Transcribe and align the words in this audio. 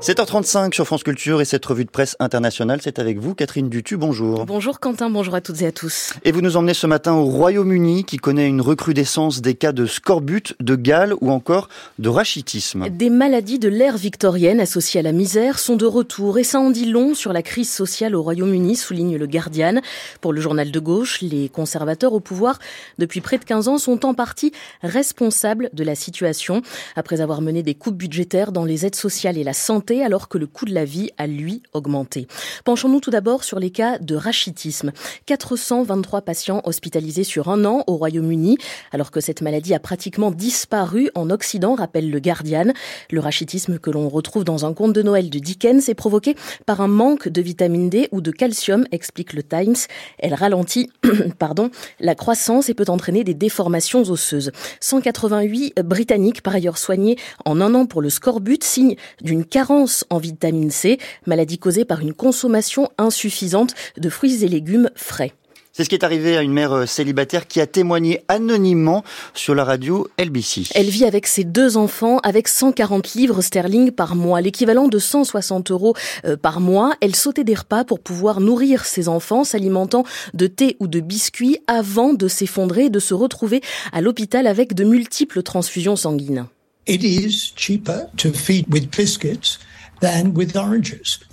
7h35 0.00 0.72
sur 0.72 0.86
France 0.86 1.02
Culture 1.02 1.42
et 1.42 1.44
cette 1.44 1.66
revue 1.66 1.84
de 1.84 1.90
presse 1.90 2.16
internationale, 2.20 2.80
c'est 2.82 2.98
avec 2.98 3.18
vous, 3.18 3.34
Catherine 3.34 3.68
Dutu. 3.68 3.98
Bonjour. 3.98 4.46
Bonjour 4.46 4.80
Quentin, 4.80 5.10
bonjour 5.10 5.34
à 5.34 5.42
toutes 5.42 5.60
et 5.60 5.66
à 5.66 5.72
tous. 5.72 6.14
Et 6.24 6.32
vous 6.32 6.40
nous 6.40 6.56
emmenez 6.56 6.72
ce 6.72 6.86
matin 6.86 7.12
au 7.12 7.26
Royaume-Uni 7.26 8.04
qui 8.04 8.16
connaît 8.16 8.48
une 8.48 8.62
recrudescence 8.62 9.42
des 9.42 9.52
cas 9.52 9.72
de 9.72 9.84
scorbut, 9.84 10.54
de 10.58 10.74
gale 10.74 11.12
ou 11.20 11.30
encore 11.30 11.68
de 11.98 12.08
rachitisme. 12.08 12.88
Des 12.88 13.10
maladies 13.10 13.58
de 13.58 13.68
l'ère 13.68 13.98
victorienne 13.98 14.58
associées 14.58 15.00
à 15.00 15.02
la 15.02 15.12
misère 15.12 15.58
sont 15.58 15.76
de 15.76 15.84
retour 15.84 16.38
et 16.38 16.44
ça 16.44 16.60
en 16.60 16.70
dit 16.70 16.86
long 16.86 17.12
sur 17.12 17.34
la 17.34 17.42
crise 17.42 17.70
sociale 17.70 18.14
au 18.14 18.22
Royaume-Uni, 18.22 18.76
souligne 18.76 19.18
le 19.18 19.26
Guardian. 19.26 19.82
Pour 20.22 20.32
le 20.32 20.40
journal 20.40 20.70
de 20.70 20.80
gauche, 20.80 21.20
les 21.20 21.50
conservateurs 21.50 22.14
au 22.14 22.20
pouvoir 22.20 22.58
depuis 22.96 23.20
près 23.20 23.36
de 23.36 23.44
15 23.44 23.68
ans 23.68 23.76
sont 23.76 24.06
en 24.06 24.14
partie 24.14 24.52
responsables 24.82 25.68
de 25.74 25.84
la 25.84 25.94
situation 25.94 26.62
après 26.96 27.20
avoir 27.20 27.42
mené 27.42 27.62
des 27.62 27.74
coupes 27.74 27.98
budgétaires 27.98 28.50
dans 28.50 28.64
les 28.64 28.86
aides 28.86 28.94
sociales 28.94 29.36
et 29.36 29.44
la 29.44 29.52
santé 29.52 29.89
alors 29.98 30.28
que 30.28 30.38
le 30.38 30.46
coût 30.46 30.64
de 30.64 30.72
la 30.72 30.84
vie 30.84 31.10
a 31.18 31.26
lui 31.26 31.62
augmenté. 31.72 32.26
Penchons-nous 32.64 33.00
tout 33.00 33.10
d'abord 33.10 33.44
sur 33.44 33.58
les 33.58 33.70
cas 33.70 33.98
de 33.98 34.14
rachitisme. 34.14 34.92
423 35.26 36.22
patients 36.22 36.62
hospitalisés 36.64 37.24
sur 37.24 37.48
un 37.48 37.64
an 37.64 37.82
au 37.86 37.96
Royaume-Uni, 37.96 38.56
alors 38.92 39.10
que 39.10 39.20
cette 39.20 39.42
maladie 39.42 39.74
a 39.74 39.80
pratiquement 39.80 40.30
disparu 40.30 41.10
en 41.14 41.30
Occident, 41.30 41.74
rappelle 41.74 42.10
le 42.10 42.20
Guardian. 42.20 42.72
Le 43.10 43.20
rachitisme 43.20 43.78
que 43.78 43.90
l'on 43.90 44.08
retrouve 44.08 44.44
dans 44.44 44.64
un 44.64 44.72
conte 44.72 44.92
de 44.92 45.02
Noël 45.02 45.30
de 45.30 45.38
Dickens 45.38 45.88
est 45.88 45.94
provoqué 45.94 46.36
par 46.66 46.80
un 46.80 46.88
manque 46.88 47.28
de 47.28 47.42
vitamine 47.42 47.90
D 47.90 48.08
ou 48.12 48.20
de 48.20 48.30
calcium, 48.30 48.86
explique 48.92 49.32
le 49.32 49.42
Times. 49.42 49.76
Elle 50.18 50.34
ralentit, 50.34 50.90
pardon, 51.38 51.70
la 51.98 52.14
croissance 52.14 52.68
et 52.68 52.74
peut 52.74 52.84
entraîner 52.88 53.24
des 53.24 53.34
déformations 53.34 54.02
osseuses. 54.02 54.52
188 54.80 55.80
Britanniques, 55.82 56.42
par 56.42 56.54
ailleurs 56.54 56.78
soignés 56.78 57.16
en 57.44 57.60
un 57.60 57.74
an 57.74 57.86
pour 57.86 58.02
le 58.02 58.10
scorbut, 58.10 58.62
signe 58.62 58.96
d'une 59.22 59.44
carence 59.44 59.79
en 60.10 60.18
vitamine 60.18 60.70
C, 60.70 60.98
maladie 61.26 61.58
causée 61.58 61.84
par 61.84 62.00
une 62.00 62.14
consommation 62.14 62.90
insuffisante 62.98 63.74
de 63.96 64.08
fruits 64.08 64.44
et 64.44 64.48
légumes 64.48 64.90
frais. 64.94 65.32
C'est 65.72 65.84
ce 65.84 65.88
qui 65.88 65.94
est 65.94 66.04
arrivé 66.04 66.36
à 66.36 66.42
une 66.42 66.52
mère 66.52 66.72
euh, 66.72 66.86
célibataire 66.86 67.46
qui 67.46 67.60
a 67.60 67.66
témoigné 67.66 68.24
anonymement 68.28 69.04
sur 69.34 69.54
la 69.54 69.64
radio 69.64 70.08
LBC. 70.18 70.64
Elle 70.74 70.88
vit 70.88 71.04
avec 71.04 71.28
ses 71.28 71.44
deux 71.44 71.76
enfants 71.76 72.18
avec 72.24 72.48
140 72.48 73.14
livres 73.14 73.40
sterling 73.40 73.92
par 73.92 74.16
mois, 74.16 74.40
l'équivalent 74.40 74.88
de 74.88 74.98
160 74.98 75.70
euros 75.70 75.94
euh, 76.24 76.36
par 76.36 76.60
mois. 76.60 76.94
Elle 77.00 77.14
sautait 77.14 77.44
des 77.44 77.54
repas 77.54 77.84
pour 77.84 78.00
pouvoir 78.00 78.40
nourrir 78.40 78.84
ses 78.84 79.08
enfants, 79.08 79.44
s'alimentant 79.44 80.04
de 80.34 80.48
thé 80.48 80.76
ou 80.80 80.88
de 80.88 80.98
biscuits 80.98 81.58
avant 81.68 82.14
de 82.14 82.26
s'effondrer 82.26 82.86
et 82.86 82.90
de 82.90 82.98
se 82.98 83.14
retrouver 83.14 83.60
à 83.92 84.00
l'hôpital 84.00 84.48
avec 84.48 84.74
de 84.74 84.82
multiples 84.82 85.42
transfusions 85.42 85.96
sanguines. 85.96 86.46
It 86.90 87.04
is 87.04 87.52
cheaper 87.52 88.10
to 88.16 88.32
feed 88.32 88.66
with 88.66 88.90
biscuits. 88.90 89.58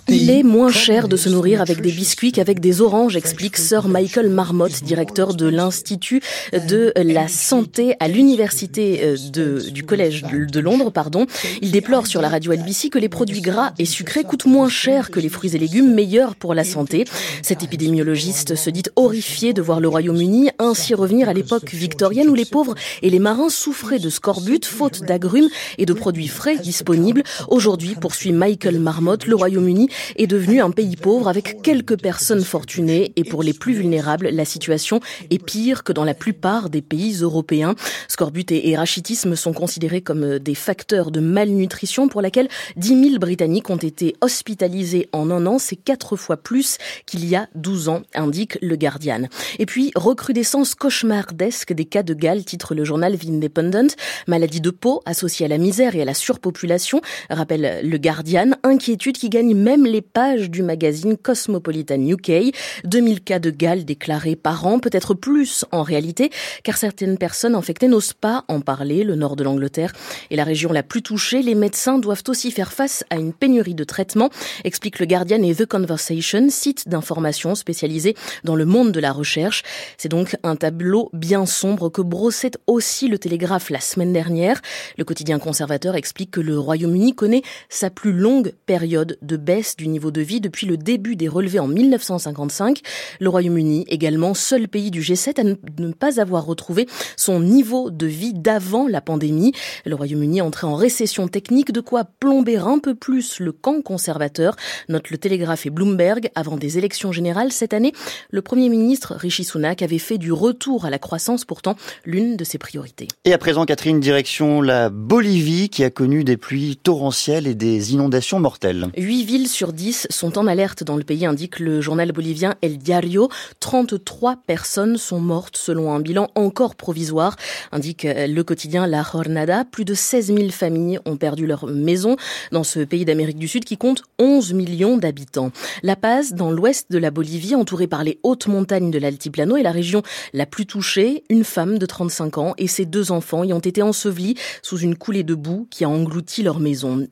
Il 0.08 0.30
est 0.30 0.42
moins 0.42 0.70
cher 0.70 1.08
de 1.08 1.16
se 1.16 1.30
nourrir 1.30 1.62
avec 1.62 1.80
des 1.80 1.90
biscuits 1.90 2.32
qu'avec 2.32 2.60
des 2.60 2.82
oranges, 2.82 3.16
explique 3.16 3.56
Sir 3.56 3.88
Michael 3.88 4.28
Marmot, 4.28 4.68
directeur 4.82 5.34
de 5.34 5.46
l'Institut 5.46 6.20
de 6.52 6.92
la 6.96 7.28
Santé 7.28 7.94
à 7.98 8.08
l'Université 8.08 9.00
euh, 9.02 9.60
du 9.70 9.84
Collège 9.84 10.22
de 10.22 10.60
Londres. 10.60 10.90
Pardon. 10.90 11.26
Il 11.62 11.70
déplore 11.70 12.06
sur 12.06 12.20
la 12.20 12.28
radio 12.28 12.52
LBC 12.52 12.90
que 12.90 12.98
les 12.98 13.08
produits 13.08 13.40
gras 13.40 13.72
et 13.78 13.86
sucrés 13.86 14.24
coûtent 14.24 14.46
moins 14.46 14.68
cher 14.68 15.10
que 15.10 15.20
les 15.20 15.30
fruits 15.30 15.56
et 15.56 15.58
légumes 15.58 15.94
meilleurs 15.94 16.36
pour 16.36 16.54
la 16.54 16.64
santé. 16.64 17.04
Cet 17.42 17.62
épidémiologiste 17.62 18.54
se 18.54 18.68
dit 18.68 18.82
horrifié 18.96 19.54
de 19.54 19.62
voir 19.62 19.80
le 19.80 19.88
Royaume-Uni 19.88 20.50
ainsi 20.58 20.94
revenir 20.94 21.28
à 21.30 21.32
l'époque 21.32 21.72
victorienne 21.72 22.28
où 22.28 22.34
les 22.34 22.44
pauvres 22.44 22.74
et 23.02 23.08
les 23.08 23.18
marins 23.18 23.50
souffraient 23.50 23.98
de 23.98 24.10
scorbut, 24.10 24.64
faute 24.66 25.02
d'agrumes 25.04 25.48
et 25.78 25.86
de 25.86 25.92
produits 25.94 26.28
frais 26.28 26.58
disponibles. 26.58 27.22
Aujourd'hui, 27.48 27.94
poursuit 27.98 28.32
Michael 28.32 28.57
Marmot, 28.66 29.16
le 29.26 29.34
Royaume-Uni 29.34 29.88
est 30.16 30.26
devenu 30.26 30.60
un 30.60 30.70
pays 30.70 30.96
pauvre 30.96 31.28
avec 31.28 31.62
quelques 31.62 32.00
personnes 32.00 32.42
fortunées 32.42 33.12
et 33.16 33.24
pour 33.24 33.42
les 33.42 33.52
plus 33.52 33.74
vulnérables, 33.74 34.28
la 34.28 34.44
situation 34.44 35.00
est 35.30 35.42
pire 35.42 35.84
que 35.84 35.92
dans 35.92 36.04
la 36.04 36.14
plupart 36.14 36.70
des 36.70 36.82
pays 36.82 37.18
européens. 37.20 37.74
Scorbut 38.08 38.50
et 38.50 38.76
rachitisme 38.76 39.36
sont 39.36 39.52
considérés 39.52 40.00
comme 40.00 40.38
des 40.38 40.54
facteurs 40.54 41.10
de 41.10 41.20
malnutrition 41.20 42.08
pour 42.08 42.22
laquelle 42.22 42.48
10 42.76 43.10
000 43.10 43.18
Britanniques 43.18 43.70
ont 43.70 43.76
été 43.76 44.16
hospitalisés 44.20 45.08
en 45.12 45.30
un 45.30 45.46
an. 45.46 45.58
C'est 45.58 45.76
quatre 45.76 46.16
fois 46.16 46.36
plus 46.36 46.78
qu'il 47.06 47.24
y 47.26 47.36
a 47.36 47.48
12 47.54 47.88
ans, 47.88 48.02
indique 48.14 48.58
le 48.62 48.76
Guardian. 48.76 49.28
Et 49.58 49.66
puis, 49.66 49.92
recrudescence 49.94 50.74
cauchemardesque 50.74 51.72
des 51.72 51.84
cas 51.84 52.02
de 52.02 52.14
gale, 52.14 52.44
titre 52.44 52.74
le 52.74 52.84
journal 52.84 53.18
The 53.18 53.28
Independent. 53.28 53.94
Maladie 54.26 54.60
de 54.60 54.70
peau 54.70 55.02
associée 55.06 55.46
à 55.46 55.48
la 55.48 55.58
misère 55.58 55.94
et 55.94 56.02
à 56.02 56.04
la 56.04 56.14
surpopulation, 56.14 57.00
rappelle 57.30 57.80
le 57.82 57.98
Guardian. 57.98 58.47
Inquiétude 58.62 59.16
qui 59.16 59.28
gagne 59.28 59.54
même 59.54 59.86
les 59.86 60.02
pages 60.02 60.50
du 60.50 60.62
magazine 60.62 61.16
Cosmopolitan 61.16 62.00
UK. 62.00 62.54
2000 62.84 63.22
cas 63.22 63.38
de 63.38 63.50
gale 63.50 63.84
déclarés 63.84 64.36
par 64.36 64.66
an, 64.66 64.78
peut-être 64.78 65.14
plus 65.14 65.64
en 65.72 65.82
réalité, 65.82 66.30
car 66.62 66.76
certaines 66.76 67.18
personnes 67.18 67.54
infectées 67.54 67.88
n'osent 67.88 68.12
pas 68.12 68.44
en 68.48 68.60
parler. 68.60 69.04
Le 69.04 69.14
nord 69.14 69.36
de 69.36 69.44
l'Angleterre 69.44 69.92
est 70.30 70.36
la 70.36 70.44
région 70.44 70.72
la 70.72 70.82
plus 70.82 71.02
touchée. 71.02 71.42
Les 71.42 71.54
médecins 71.54 71.98
doivent 71.98 72.22
aussi 72.28 72.50
faire 72.50 72.72
face 72.72 73.04
à 73.10 73.16
une 73.16 73.32
pénurie 73.32 73.74
de 73.74 73.84
traitements, 73.84 74.30
explique 74.64 74.98
le 74.98 75.06
Guardian 75.06 75.42
et 75.42 75.54
The 75.54 75.66
Conversation, 75.66 76.48
site 76.50 76.88
d'information 76.88 77.54
spécialisé 77.54 78.14
dans 78.44 78.56
le 78.56 78.64
monde 78.64 78.92
de 78.92 79.00
la 79.00 79.12
recherche. 79.12 79.62
C'est 79.96 80.08
donc 80.08 80.36
un 80.42 80.56
tableau 80.56 81.10
bien 81.12 81.46
sombre 81.46 81.88
que 81.88 82.02
brossait 82.02 82.52
aussi 82.66 83.08
le 83.08 83.18
Télégraphe 83.18 83.70
la 83.70 83.80
semaine 83.80 84.12
dernière. 84.12 84.60
Le 84.96 85.04
quotidien 85.04 85.38
conservateur 85.38 85.96
explique 85.96 86.30
que 86.30 86.40
le 86.40 86.58
Royaume-Uni 86.58 87.14
connaît 87.14 87.42
sa 87.68 87.90
plus 87.90 88.12
longue 88.12 88.37
période 88.66 89.18
de 89.22 89.36
baisse 89.36 89.76
du 89.76 89.88
niveau 89.88 90.10
de 90.10 90.20
vie 90.20 90.40
depuis 90.40 90.66
le 90.66 90.76
début 90.76 91.16
des 91.16 91.28
relevés 91.28 91.58
en 91.58 91.68
1955. 91.68 92.80
Le 93.20 93.28
Royaume-Uni, 93.28 93.84
également 93.88 94.34
seul 94.34 94.68
pays 94.68 94.90
du 94.90 95.00
G7 95.00 95.40
à 95.40 95.44
ne 95.44 95.92
pas 95.92 96.20
avoir 96.20 96.46
retrouvé 96.46 96.86
son 97.16 97.40
niveau 97.40 97.90
de 97.90 98.06
vie 98.06 98.32
d'avant 98.34 98.88
la 98.88 99.00
pandémie. 99.00 99.52
Le 99.84 99.94
Royaume-Uni 99.94 100.40
entré 100.40 100.66
en 100.66 100.74
récession 100.74 101.28
technique, 101.28 101.72
de 101.72 101.80
quoi 101.80 102.04
plomber 102.04 102.56
un 102.56 102.78
peu 102.78 102.94
plus 102.94 103.40
le 103.40 103.52
camp 103.52 103.82
conservateur, 103.82 104.56
note 104.88 105.10
le 105.10 105.18
Télégraphe 105.18 105.66
et 105.66 105.70
Bloomberg. 105.70 106.30
Avant 106.34 106.56
des 106.56 106.78
élections 106.78 107.12
générales 107.12 107.52
cette 107.52 107.72
année, 107.72 107.92
le 108.30 108.42
Premier 108.42 108.68
ministre 108.68 109.14
Rishi 109.14 109.44
Sunak 109.44 109.82
avait 109.82 109.98
fait 109.98 110.18
du 110.18 110.32
retour 110.32 110.84
à 110.84 110.90
la 110.90 110.98
croissance 110.98 111.44
pourtant 111.44 111.76
l'une 112.04 112.36
de 112.36 112.44
ses 112.44 112.58
priorités. 112.58 113.08
Et 113.24 113.32
à 113.32 113.38
présent, 113.38 113.64
Catherine, 113.64 114.00
direction 114.00 114.60
la 114.60 114.90
Bolivie 114.90 115.68
qui 115.68 115.84
a 115.84 115.90
connu 115.90 116.24
des 116.24 116.36
pluies 116.36 116.76
torrentielles 116.76 117.46
et 117.46 117.54
des 117.54 117.92
inondations 117.94 118.27
mortelles. 118.36 118.88
Huit 118.96 119.24
villes 119.24 119.48
sur 119.48 119.72
10 119.72 120.08
sont 120.10 120.36
en 120.36 120.46
alerte 120.46 120.84
dans 120.84 120.96
le 120.96 121.04
pays, 121.04 121.24
indique 121.24 121.58
le 121.58 121.80
journal 121.80 122.12
bolivien 122.12 122.56
El 122.60 122.76
Diario. 122.76 123.30
33 123.60 124.36
personnes 124.46 124.98
sont 124.98 125.20
mortes 125.20 125.56
selon 125.56 125.92
un 125.92 126.00
bilan 126.00 126.28
encore 126.34 126.74
provisoire, 126.74 127.36
indique 127.72 128.06
le 128.06 128.42
quotidien 128.42 128.86
La 128.86 129.02
Jornada. 129.02 129.64
Plus 129.64 129.86
de 129.86 129.94
16 129.94 130.34
000 130.34 130.50
familles 130.50 131.00
ont 131.06 131.16
perdu 131.16 131.46
leur 131.46 131.66
maison 131.66 132.16
dans 132.52 132.64
ce 132.64 132.80
pays 132.80 133.06
d'Amérique 133.06 133.38
du 133.38 133.48
Sud 133.48 133.64
qui 133.64 133.78
compte 133.78 134.02
11 134.18 134.52
millions 134.52 134.98
d'habitants. 134.98 135.50
La 135.82 135.96
Paz, 135.96 136.34
dans 136.34 136.50
l'ouest 136.50 136.90
de 136.90 136.98
la 136.98 137.10
Bolivie, 137.10 137.54
entourée 137.54 137.86
par 137.86 138.04
les 138.04 138.18
hautes 138.22 138.46
montagnes 138.48 138.90
de 138.90 138.98
l'Altiplano, 138.98 139.56
est 139.56 139.62
la 139.62 139.72
région 139.72 140.02
la 140.34 140.44
plus 140.44 140.66
touchée. 140.66 141.24
Une 141.30 141.44
femme 141.44 141.78
de 141.78 141.86
35 141.86 142.38
ans 142.38 142.54
et 142.58 142.66
ses 142.66 142.84
deux 142.84 143.12
enfants 143.12 143.44
y 143.44 143.52
ont 143.52 143.58
été 143.58 143.80
ensevelis 143.80 144.34
sous 144.62 144.78
une 144.78 144.96
coulée 144.96 145.22
de 145.22 145.34
boue 145.34 145.66
qui 145.70 145.84
a 145.84 145.88
englouti 145.88 146.42
leur 146.42 146.58
maison. 146.58 147.06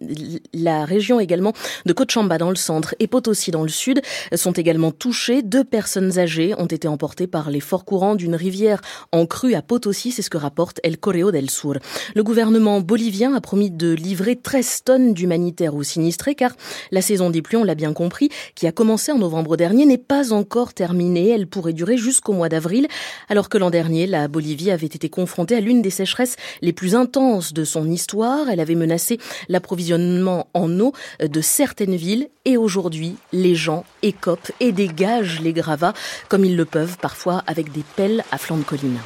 La 0.53 0.85
région 0.97 1.21
également 1.21 1.53
de 1.85 1.93
Cochabamba 1.93 2.39
dans 2.39 2.49
le 2.49 2.57
centre 2.57 2.95
et 3.01 3.07
Potosi 3.07 3.51
dans 3.51 3.63
le 3.63 3.69
sud 3.69 4.01
sont 4.35 4.53
également 4.53 4.93
touchés. 4.93 5.43
Deux 5.43 5.65
personnes 5.65 6.19
âgées 6.19 6.55
ont 6.57 6.67
été 6.67 6.89
emportées 6.89 7.27
par 7.27 7.51
les 7.51 7.61
forts 7.61 7.85
courants 7.85 8.15
d'une 8.15 8.35
rivière 8.35 8.81
en 9.13 9.27
crue 9.27 9.55
à 9.55 9.61
Potosi, 9.61 10.11
c'est 10.11 10.23
ce 10.23 10.31
que 10.31 10.39
rapporte 10.39 10.81
El 10.83 10.97
Correo 10.97 11.31
del 11.31 11.51
Sur. 11.51 11.75
Le 12.15 12.23
gouvernement 12.23 12.81
bolivien 12.81 13.35
a 13.35 13.43
promis 13.43 13.71
de 13.71 13.93
livrer 13.93 14.37
13 14.37 14.85
tonnes 14.85 15.13
d'humanitaire 15.13 15.75
aux 15.75 15.83
sinistrés 15.83 16.35
car 16.35 16.53
la 16.91 17.03
saison 17.03 17.29
des 17.29 17.43
pluies, 17.43 17.59
on 17.59 17.65
l'a 17.65 17.75
bien 17.75 17.93
compris, 17.93 18.31
qui 18.55 18.67
a 18.67 18.73
commencé 18.73 19.13
en 19.13 19.19
novembre 19.19 19.59
dernier 19.59 19.85
n'est 19.85 19.99
pas 19.99 20.33
encore 20.33 20.73
terminée. 20.73 21.29
Elle 21.29 21.47
pourrait 21.47 21.75
durer 21.75 21.99
jusqu'au 21.99 22.33
mois 22.33 22.49
d'avril 22.49 22.89
alors 23.29 23.51
que 23.51 23.59
l'an 23.59 23.71
dernier, 23.71 24.07
la 24.07 24.29
Bolivie 24.29 24.71
avait 24.71 24.87
été 24.87 25.11
confrontée 25.11 25.57
à 25.57 25.61
l'une 25.61 25.83
des 25.83 25.91
sécheresses 25.91 26.37
les 26.63 26.73
plus 26.73 26.95
intenses 26.95 27.53
de 27.53 27.65
son 27.65 27.91
histoire. 27.91 28.49
Elle 28.49 28.61
avait 28.61 28.75
menacé 28.75 29.19
l'approvisionnement 29.49 30.49
en 30.55 30.81
eau 30.81 30.86
de 31.21 31.41
certaines 31.41 31.97
villes 31.97 32.29
et 32.45 32.57
aujourd'hui, 32.57 33.17
les 33.33 33.57
gens 33.57 33.85
écopent 34.05 34.53
et 34.61 34.71
dégagent 34.71 35.41
les 35.41 35.53
gravats 35.53 35.95
comme 36.29 36.45
ils 36.45 36.57
le 36.57 36.65
peuvent, 36.65 36.97
parfois 36.97 37.43
avec 37.49 37.73
des 37.73 37.83
pelles 37.97 38.23
à 38.31 38.39
flanc 38.39 38.57
de 38.57 38.63
colline. 38.63 38.99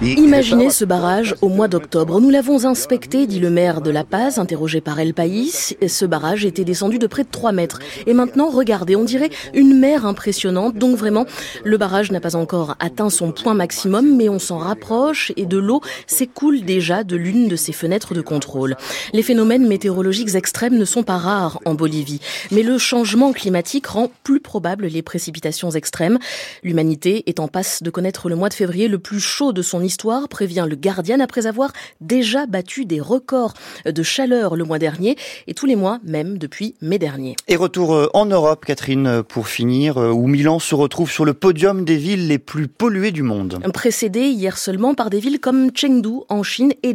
Imaginez 0.00 0.70
ce 0.70 0.84
barrage 0.84 1.34
au 1.42 1.48
mois 1.48 1.66
d'octobre. 1.66 2.20
Nous 2.20 2.30
l'avons 2.30 2.64
inspecté, 2.64 3.26
dit 3.26 3.40
le 3.40 3.50
maire 3.50 3.80
de 3.80 3.90
La 3.90 4.04
Paz, 4.04 4.38
interrogé 4.38 4.80
par 4.80 5.00
El 5.00 5.14
País. 5.14 5.76
Ce 5.84 6.04
barrage 6.04 6.44
était 6.44 6.64
descendu 6.64 7.00
de 7.00 7.08
près 7.08 7.24
de 7.24 7.28
3 7.28 7.50
mètres. 7.50 7.80
Et 8.06 8.14
maintenant, 8.14 8.50
regardez, 8.50 8.94
on 8.94 9.02
dirait 9.02 9.30
une 9.52 9.76
mer 9.78 10.06
impressionnante. 10.06 10.76
Donc 10.76 10.96
vraiment, 10.96 11.26
le 11.64 11.76
barrage 11.76 12.12
n'a 12.12 12.20
pas 12.20 12.36
encore 12.36 12.76
atteint 12.78 13.10
son 13.10 13.32
point 13.32 13.54
maximum, 13.54 14.16
mais 14.16 14.28
on 14.28 14.38
s'en 14.38 14.58
rapproche 14.58 15.32
et 15.36 15.44
de 15.44 15.58
l'eau 15.58 15.80
s'écoule 16.06 16.60
déjà 16.60 17.02
de 17.02 17.16
l'une 17.16 17.47
l'une 17.48 17.50
de 17.50 17.56
ses 17.56 17.72
fenêtres 17.72 18.14
de 18.14 18.20
contrôle. 18.20 18.76
Les 19.12 19.22
phénomènes 19.22 19.66
météorologiques 19.66 20.34
extrêmes 20.34 20.76
ne 20.76 20.84
sont 20.84 21.02
pas 21.02 21.16
rares 21.16 21.60
en 21.64 21.74
Bolivie, 21.74 22.20
mais 22.50 22.62
le 22.62 22.78
changement 22.78 23.32
climatique 23.32 23.86
rend 23.86 24.10
plus 24.22 24.40
probable 24.40 24.86
les 24.86 25.02
précipitations 25.02 25.70
extrêmes. 25.70 26.18
L'humanité 26.62 27.24
est 27.26 27.40
en 27.40 27.48
passe 27.48 27.82
de 27.82 27.90
connaître 27.90 28.28
le 28.28 28.36
mois 28.36 28.48
de 28.48 28.54
février 28.54 28.88
le 28.88 28.98
plus 28.98 29.20
chaud 29.20 29.52
de 29.52 29.62
son 29.62 29.82
histoire, 29.82 30.28
prévient 30.28 30.66
le 30.68 30.76
Guardian 30.76 31.20
après 31.20 31.46
avoir 31.46 31.72
déjà 32.00 32.46
battu 32.46 32.84
des 32.84 33.00
records 33.00 33.54
de 33.86 34.02
chaleur 34.02 34.56
le 34.56 34.64
mois 34.64 34.78
dernier 34.78 35.16
et 35.46 35.54
tous 35.54 35.66
les 35.66 35.76
mois 35.76 36.00
même 36.04 36.38
depuis 36.38 36.74
mai 36.82 36.98
dernier. 36.98 37.36
Et 37.48 37.56
retour 37.56 37.94
euh, 37.94 38.08
en 38.12 38.26
Europe, 38.26 38.64
Catherine, 38.66 39.22
pour 39.26 39.48
finir, 39.48 39.96
euh, 39.96 40.10
où 40.10 40.26
Milan 40.26 40.58
se 40.58 40.74
retrouve 40.74 41.10
sur 41.10 41.24
le 41.24 41.34
podium 41.34 41.84
des 41.84 41.96
villes 41.96 42.28
les 42.28 42.38
plus 42.38 42.68
polluées 42.68 43.12
du 43.12 43.22
monde. 43.22 43.58
Précédé 43.72 44.28
hier 44.28 44.58
seulement 44.58 44.94
par 44.94 45.08
des 45.08 45.20
villes 45.20 45.40
comme 45.40 45.70
Chengdu 45.74 46.20
en 46.28 46.42
Chine 46.42 46.72
et 46.82 46.94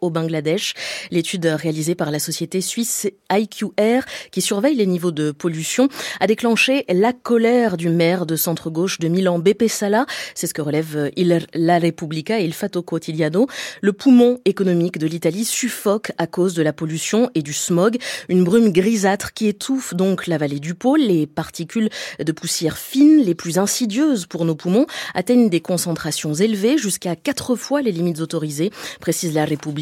Au 0.00 0.10
Bangladesh. 0.10 0.74
L'étude 1.10 1.46
réalisée 1.46 1.94
par 1.94 2.10
la 2.10 2.18
société 2.18 2.60
suisse 2.60 3.08
IQR, 3.30 4.00
qui 4.30 4.40
surveille 4.40 4.76
les 4.76 4.86
niveaux 4.86 5.12
de 5.12 5.30
pollution, 5.30 5.88
a 6.20 6.26
déclenché 6.26 6.84
la 6.88 7.12
colère 7.12 7.76
du 7.76 7.88
maire 7.88 8.26
de 8.26 8.36
centre-gauche 8.36 8.98
de 8.98 9.08
Milan, 9.08 9.38
Beppe 9.38 9.68
Sala. 9.68 10.06
C'est 10.34 10.46
ce 10.46 10.54
que 10.54 10.62
relève 10.62 11.10
La 11.54 11.78
Repubblica 11.78 12.40
et 12.40 12.44
il 12.44 12.54
Fatto 12.54 12.82
Quotidiano. 12.82 13.46
Le 13.80 13.92
poumon 13.92 14.40
économique 14.44 14.98
de 14.98 15.06
l'Italie 15.06 15.44
suffoque 15.44 16.12
à 16.18 16.26
cause 16.26 16.54
de 16.54 16.62
la 16.62 16.72
pollution 16.72 17.30
et 17.34 17.42
du 17.42 17.52
smog. 17.52 17.98
Une 18.28 18.44
brume 18.44 18.72
grisâtre 18.72 19.32
qui 19.32 19.46
étouffe 19.48 19.94
donc 19.94 20.26
la 20.26 20.38
vallée 20.38 20.60
du 20.60 20.74
Pôle. 20.74 21.00
Les 21.00 21.26
particules 21.26 21.90
de 22.18 22.32
poussière 22.32 22.78
fines, 22.78 23.22
les 23.22 23.34
plus 23.34 23.58
insidieuses 23.58 24.26
pour 24.26 24.44
nos 24.44 24.54
poumons, 24.54 24.86
atteignent 25.14 25.48
des 25.48 25.60
concentrations 25.60 26.34
élevées 26.34 26.78
jusqu'à 26.78 27.16
quatre 27.16 27.56
fois 27.56 27.82
les 27.82 27.92
limites 27.92 28.20
autorisées, 28.20 28.70
précise 29.00 29.34
la 29.34 29.44
Repubblica. 29.44 29.75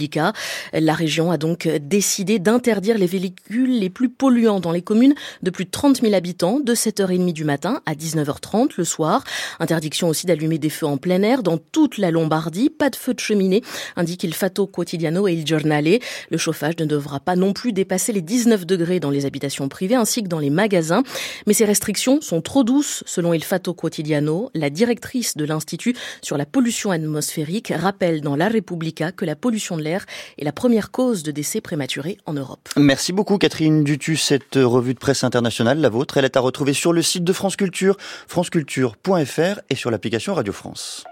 La 0.72 0.94
région 0.94 1.30
a 1.30 1.36
donc 1.36 1.68
décidé 1.68 2.38
d'interdire 2.38 2.98
les 2.98 3.06
véhicules 3.06 3.78
les 3.78 3.90
plus 3.90 4.08
polluants 4.08 4.60
dans 4.60 4.72
les 4.72 4.82
communes 4.82 5.14
de 5.42 5.50
plus 5.50 5.64
de 5.64 5.70
30 5.70 6.00
000 6.00 6.14
habitants 6.14 6.60
de 6.60 6.74
7h30 6.74 7.32
du 7.32 7.44
matin 7.44 7.80
à 7.86 7.94
19h30 7.94 8.72
le 8.76 8.84
soir. 8.84 9.24
Interdiction 9.60 10.08
aussi 10.08 10.26
d'allumer 10.26 10.58
des 10.58 10.70
feux 10.70 10.86
en 10.86 10.96
plein 10.96 11.22
air 11.22 11.42
dans 11.42 11.58
toute 11.58 11.98
la 11.98 12.10
Lombardie. 12.10 12.70
Pas 12.70 12.90
de 12.90 12.96
feu 12.96 13.14
de 13.14 13.20
cheminée, 13.20 13.62
indique 13.96 14.24
il 14.24 14.34
Fatto 14.34 14.66
Quotidiano 14.66 15.28
et 15.28 15.34
il 15.34 15.46
Giornale. 15.46 15.98
Le 16.30 16.38
chauffage 16.38 16.74
ne 16.78 16.84
devra 16.84 17.20
pas 17.20 17.36
non 17.36 17.52
plus 17.52 17.72
dépasser 17.72 18.12
les 18.12 18.22
19 18.22 18.66
degrés 18.66 19.00
dans 19.00 19.10
les 19.10 19.26
habitations 19.26 19.68
privées 19.68 19.94
ainsi 19.94 20.22
que 20.22 20.28
dans 20.28 20.38
les 20.38 20.50
magasins. 20.50 21.02
Mais 21.46 21.54
ces 21.54 21.64
restrictions 21.64 22.20
sont 22.20 22.40
trop 22.40 22.64
douces, 22.64 23.04
selon 23.06 23.34
il 23.34 23.44
Fatto 23.44 23.74
Quotidiano. 23.74 24.50
La 24.54 24.70
directrice 24.70 25.36
de 25.36 25.44
l'Institut 25.44 25.94
sur 26.22 26.36
la 26.36 26.46
pollution 26.46 26.90
atmosphérique 26.90 27.72
rappelle 27.74 28.20
dans 28.20 28.36
La 28.36 28.48
Repubblica 28.48 29.12
que 29.12 29.24
la 29.24 29.36
pollution 29.36 29.76
de 29.76 29.82
l'air 29.84 30.04
est 30.38 30.44
la 30.44 30.52
première 30.52 30.90
cause 30.90 31.22
de 31.22 31.30
décès 31.30 31.60
prématurés 31.60 32.18
en 32.26 32.32
Europe. 32.32 32.68
Merci 32.76 33.12
beaucoup 33.12 33.38
Catherine 33.38 33.84
Dutu. 33.84 34.16
Cette 34.16 34.56
revue 34.56 34.94
de 34.94 34.98
presse 34.98 35.22
internationale, 35.22 35.78
la 35.78 35.88
vôtre, 35.88 36.16
elle 36.16 36.24
est 36.24 36.36
à 36.36 36.40
retrouver 36.40 36.72
sur 36.72 36.92
le 36.92 37.02
site 37.02 37.22
de 37.22 37.32
France 37.32 37.56
Culture, 37.56 37.96
franceculture.fr 38.26 39.60
et 39.70 39.74
sur 39.76 39.90
l'application 39.90 40.34
Radio 40.34 40.52
France. 40.52 41.02